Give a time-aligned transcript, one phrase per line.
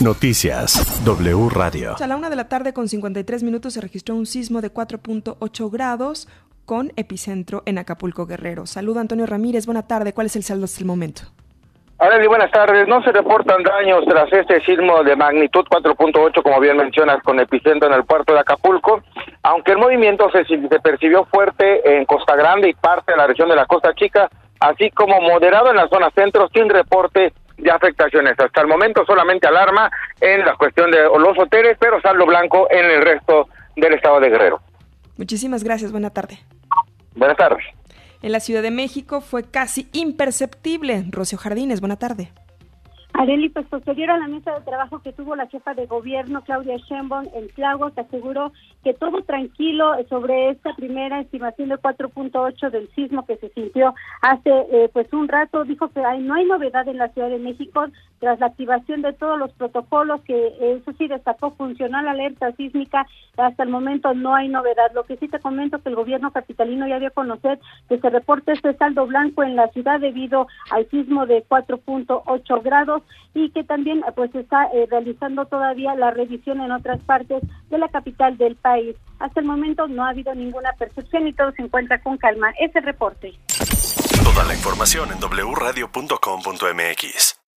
[0.00, 1.96] Noticias W Radio.
[2.00, 5.70] A la una de la tarde con 53 minutos se registró un sismo de 4.8
[5.70, 6.28] grados
[6.64, 8.66] con epicentro en Acapulco Guerrero.
[8.66, 10.12] Saludo Antonio Ramírez, buena tarde.
[10.12, 11.22] ¿Cuál es el saldo hasta el momento?
[11.98, 12.86] Arely, buenas tardes.
[12.86, 17.88] No se reportan daños tras este sismo de magnitud 4.8, como bien mencionas, con epicentro
[17.88, 19.02] en el puerto de Acapulco,
[19.42, 23.48] aunque el movimiento se, se percibió fuerte en Costa Grande y parte de la región
[23.48, 24.30] de la Costa Chica,
[24.60, 27.32] así como moderado en la zona centro, sin reporte
[27.68, 28.34] de afectaciones.
[28.38, 29.90] Hasta el momento solamente alarma
[30.20, 34.30] en la cuestión de los hoteles, pero saldo blanco en el resto del estado de
[34.30, 34.60] Guerrero.
[35.16, 35.92] Muchísimas gracias.
[35.92, 36.38] Buena tarde.
[37.14, 37.64] Buenas tardes.
[38.22, 41.04] En la Ciudad de México fue casi imperceptible.
[41.10, 42.32] Rocio Jardines, buena tarde.
[43.18, 46.76] Areli, pues posterior a la mesa de trabajo que tuvo la jefa de gobierno, Claudia
[46.76, 48.52] Sheinbaum, en Tláhuac, aseguró
[48.84, 53.92] que todo tranquilo sobre esta primera estimación de 4.8 del sismo que se sintió
[54.22, 55.64] hace eh, pues un rato.
[55.64, 57.86] Dijo que hay, no hay novedad en la Ciudad de México
[58.20, 63.04] tras la activación de todos los protocolos, que eso sí destacó funcional alerta sísmica.
[63.36, 64.92] Hasta el momento no hay novedad.
[64.94, 68.10] Lo que sí te comento que el gobierno capitalino ya dio a conocer que se
[68.10, 73.02] reporta este saldo blanco en la ciudad debido al sismo de 4.8 grados
[73.34, 77.88] y que también pues está eh, realizando todavía la revisión en otras partes de la
[77.88, 78.96] capital del país.
[79.18, 82.52] Hasta el momento no ha habido ninguna percepción y todo se encuentra con calma.
[82.58, 83.32] Ese reporte.
[84.24, 85.18] Toda la información en
[85.54, 87.38] wradio.com.mx.